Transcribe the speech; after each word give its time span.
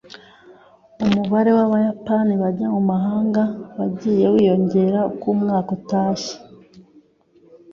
Umubare 1.05 1.49
w'Abayapani 1.57 2.33
bajya 2.41 2.67
mu 2.73 2.81
mahanga 2.91 3.41
wagiye 3.77 4.25
wiyongera 4.33 4.99
uko 5.11 5.25
umwaka 5.35 5.69
utashye. 5.79 6.35